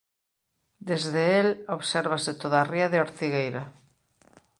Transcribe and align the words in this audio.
Desde 0.89 1.23
el 1.41 1.49
obsérvase 1.77 2.31
toda 2.41 2.57
a 2.61 2.67
ría 2.71 2.87
de 2.91 3.01
Ortigueira. 3.05 3.63